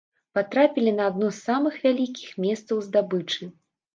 [0.35, 3.51] Патрапілі на адно з самых вялікіх месцаў здабычы.